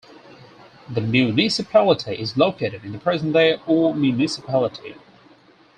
The 0.89 0.99
municipality 0.99 2.15
is 2.15 2.35
located 2.35 2.83
in 2.83 2.91
the 2.91 2.97
present-day 2.97 3.57
Aure 3.67 3.95
Municipality. 3.95 4.95